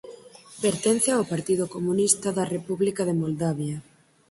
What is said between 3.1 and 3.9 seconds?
Moldavia.